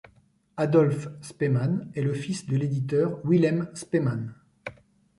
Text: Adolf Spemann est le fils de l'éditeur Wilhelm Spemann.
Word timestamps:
Adolf 0.57 1.09
Spemann 1.21 1.91
est 1.93 2.01
le 2.01 2.15
fils 2.15 2.47
de 2.47 2.55
l'éditeur 2.57 3.23
Wilhelm 3.23 3.69
Spemann. 3.75 4.33